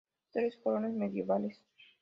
Tres 0.31 0.57
coronas 0.57 0.93
medievales". 0.95 1.61